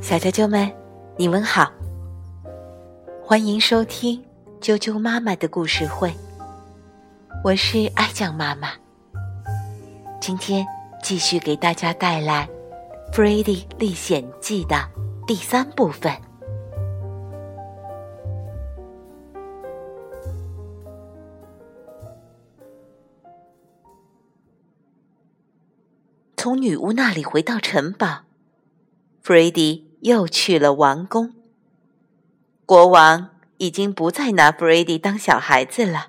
[0.00, 0.70] 小啾啾们，
[1.16, 1.70] 你们好，
[3.24, 4.22] 欢迎收听
[4.60, 6.12] 啾啾妈妈的故事会。
[7.44, 8.70] 我是爱酱妈妈，
[10.20, 10.66] 今天
[11.02, 12.48] 继续给大家带来
[13.14, 14.76] 《弗瑞迪历险记》的
[15.26, 16.12] 第三部分。
[26.42, 28.24] 从女巫那里回到城堡，
[29.22, 31.34] 弗瑞迪又去了王宫。
[32.66, 36.08] 国王已经不再拿弗瑞迪当小孩子了，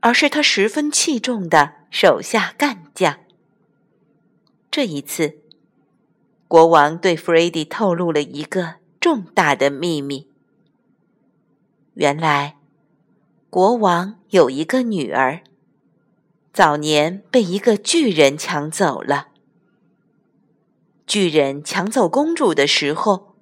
[0.00, 3.20] 而是他十分器重的手下干将。
[4.68, 5.36] 这一次，
[6.48, 10.26] 国王对弗瑞迪透露了一个重大的秘密：
[11.94, 12.56] 原来，
[13.48, 15.44] 国王有一个女儿。
[16.52, 19.28] 早年被一个巨人抢走了。
[21.06, 23.34] 巨人抢走公主的时候，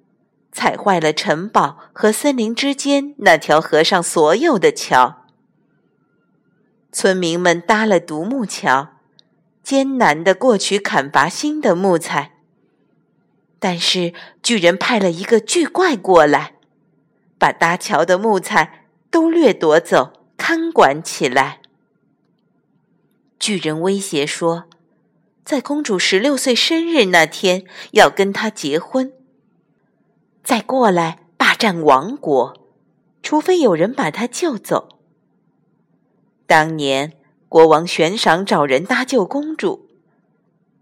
[0.51, 5.25] 踩坏了城堡和森林之间那条河上所有的桥。
[6.91, 8.89] 村民们搭了独木桥，
[9.61, 12.37] 艰难地过去砍伐新的木材。
[13.59, 16.55] 但是巨人派了一个巨怪过来，
[17.37, 21.61] 把搭桥的木材都掠夺走，看管起来。
[23.39, 24.65] 巨人威胁说，
[25.45, 29.13] 在公主十六岁生日那天要跟她结婚，
[30.43, 32.53] 再过来霸占王国，
[33.23, 34.89] 除非有人把她救走。
[36.45, 37.13] 当年
[37.47, 39.87] 国王悬赏找人搭救公主，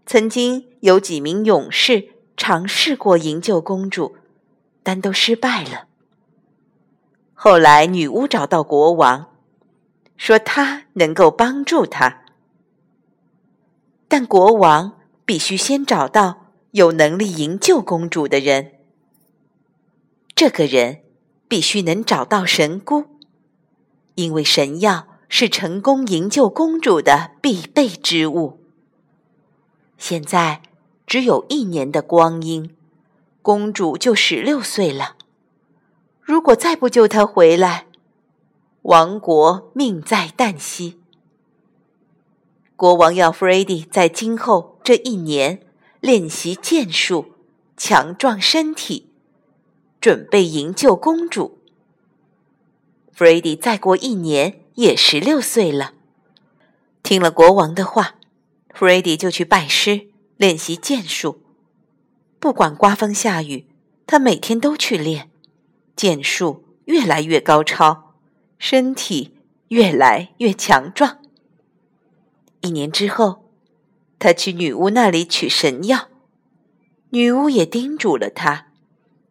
[0.04, 4.16] 曾经有几名勇士尝试过营救公主，
[4.82, 5.86] 但都失败了。
[7.34, 9.30] 后来女巫找到国王，
[10.16, 12.24] 说她能够帮助他。
[14.08, 18.72] 但国王必须先找到有能力营救公主的人。
[20.34, 21.02] 这个人
[21.46, 23.04] 必须能找到神姑，
[24.14, 28.60] 因为神药是成功营救公主的必备之物。
[29.98, 30.62] 现在
[31.06, 32.74] 只有一年的光阴，
[33.42, 35.16] 公主就十六岁了。
[36.22, 37.86] 如果再不救她回来，
[38.82, 41.00] 王国命在旦夕。
[42.78, 45.66] 国王要弗瑞迪在今后这一年
[45.98, 47.32] 练习剑术，
[47.76, 49.10] 强壮身体，
[50.00, 51.58] 准备营救公主。
[53.12, 55.94] 弗瑞迪再过一年也十六岁了。
[57.02, 58.14] 听了国王的话，
[58.72, 61.42] 弗瑞迪就去拜师练习剑术。
[62.38, 63.66] 不管刮风下雨，
[64.06, 65.28] 他每天都去练，
[65.96, 68.14] 剑术越来越高超，
[68.56, 69.34] 身体
[69.66, 71.17] 越来越强壮。
[72.60, 73.44] 一年之后，
[74.18, 76.08] 他去女巫那里取神药，
[77.10, 78.66] 女巫也叮嘱了他，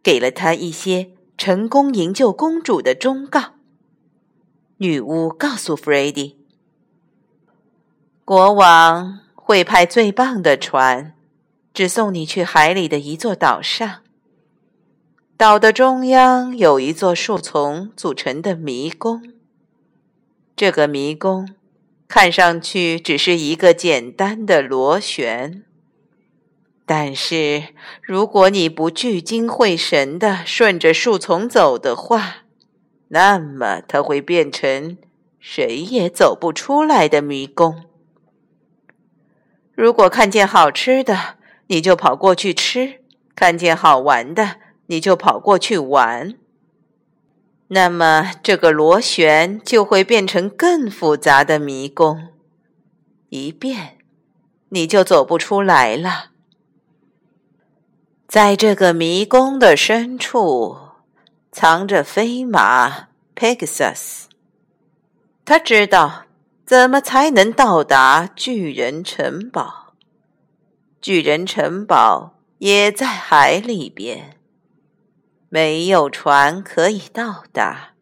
[0.02, 3.54] 给了他一些成功营救公主的忠告。
[4.78, 6.38] 女巫告诉弗瑞迪，
[8.24, 11.14] 国王会派最棒的船，
[11.74, 14.02] 只送你去海里的一座岛上。
[15.36, 19.34] 岛的中央有一座树丛组成的迷宫，
[20.56, 21.54] 这个迷宫。
[22.08, 25.62] 看上去只是一个简单的螺旋，
[26.86, 27.64] 但是
[28.00, 32.44] 如果你不聚精会神的顺着树丛走的话，
[33.08, 34.96] 那么它会变成
[35.38, 37.84] 谁也走不出来的迷宫。
[39.74, 41.36] 如果看见好吃的，
[41.66, 43.00] 你就跑过去吃；
[43.34, 46.34] 看见好玩的，你就跑过去玩。
[47.70, 52.28] 那么，这个螺旋就会变成更复杂的迷宫，
[53.28, 53.98] 一变，
[54.70, 56.30] 你就走不出来了。
[58.26, 60.78] 在这个迷宫的深处，
[61.52, 64.24] 藏着飞马 Pegasus，
[65.44, 66.24] 他知道
[66.64, 69.94] 怎么才能到达巨人城堡。
[71.02, 74.37] 巨人城堡也在海里边。
[75.50, 77.94] 没有船可以到达，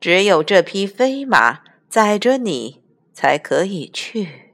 [0.00, 4.52] 只有这匹飞马载着你才可以去。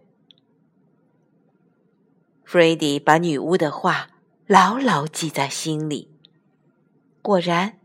[2.44, 4.10] 弗瑞迪把女巫的话
[4.46, 6.10] 牢牢记在心里。
[7.22, 7.78] 果然，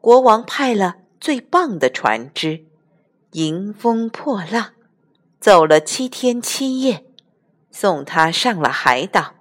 [0.00, 2.66] 国王派了最棒的船只，
[3.32, 4.74] 迎风破浪，
[5.40, 7.04] 走了七天七夜，
[7.72, 9.34] 送他上了海岛。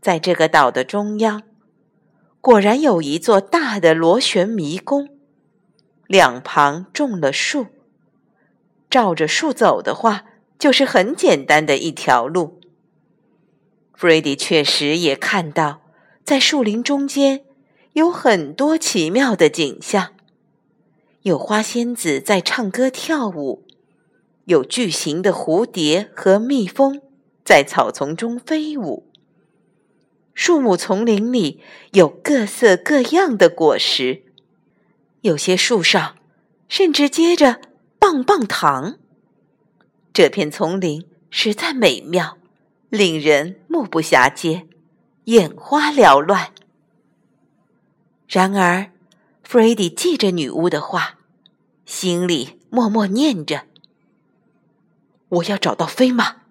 [0.00, 1.47] 在这个岛的中央。
[2.40, 5.08] 果然有一座大的螺旋迷宫，
[6.06, 7.66] 两旁种了树。
[8.88, 10.24] 照着树走的话，
[10.58, 12.60] 就是很简单的一条路。
[13.92, 15.82] 弗瑞迪确实也看到，
[16.24, 17.44] 在树林中间
[17.94, 20.14] 有很多奇妙的景象：
[21.22, 23.66] 有花仙子在唱歌跳舞，
[24.44, 27.02] 有巨型的蝴蝶和蜜蜂
[27.44, 29.07] 在草丛中飞舞。
[30.38, 31.60] 树木丛林里
[31.94, 34.22] 有各色各样的果实，
[35.22, 36.14] 有些树上
[36.68, 37.60] 甚至结着
[37.98, 38.98] 棒棒糖。
[40.12, 42.38] 这片丛林实在美妙，
[42.88, 44.68] 令人目不暇接，
[45.24, 46.52] 眼花缭乱。
[48.28, 48.92] 然而，
[49.42, 51.18] 弗瑞迪记着女巫的话，
[51.84, 53.64] 心里默默念着
[55.30, 56.42] ：“我要找到飞马，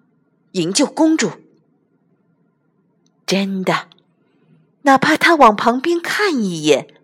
[0.52, 1.30] 营救公主。”
[3.28, 3.88] 真的，
[4.84, 6.94] 哪怕他往旁边看一眼，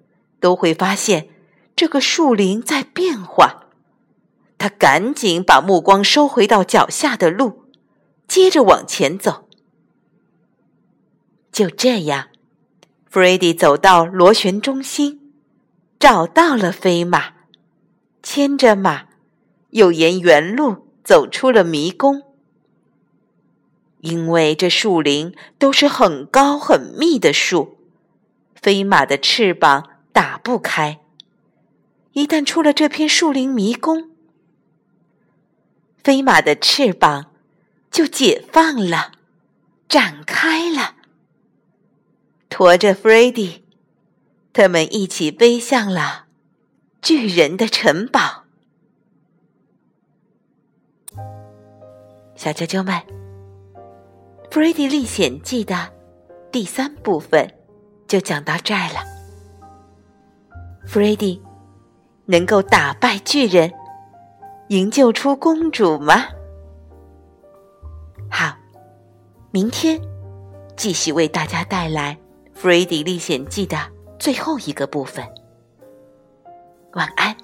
[0.40, 1.28] 都会发现
[1.76, 3.66] 这个树林在变化。
[4.56, 7.64] 他赶紧把目光收回到脚下的路，
[8.26, 9.46] 接着往前走。
[11.52, 12.28] 就这样，
[13.10, 15.34] 弗瑞迪走到螺旋中心，
[15.98, 17.34] 找到了飞马，
[18.22, 19.08] 牵着马，
[19.72, 22.22] 又沿原路走出了迷宫。
[24.04, 27.78] 因为这树林都是很高很密的树，
[28.54, 31.00] 飞马的翅膀打不开。
[32.12, 34.10] 一旦出了这片树林迷宫，
[36.02, 37.32] 飞马的翅膀
[37.90, 39.12] 就解放了，
[39.88, 40.96] 展开了，
[42.50, 43.62] 驮着 fridi，
[44.52, 46.26] 他们一起飞向了
[47.00, 48.44] 巨人的城堡。
[52.36, 52.96] 小啾啾们。
[54.54, 55.74] 《弗瑞迪历险记》的
[56.52, 57.44] 第三部分
[58.06, 59.00] 就讲到这儿了。
[60.86, 61.42] 弗瑞迪
[62.26, 63.72] 能够打败巨人，
[64.68, 66.26] 营救出公主吗？
[68.30, 68.56] 好，
[69.50, 70.00] 明天
[70.76, 72.16] 继续为大家带来
[72.56, 73.76] 《弗瑞迪历险记》的
[74.20, 75.26] 最后一个部分。
[76.92, 77.36] 晚安。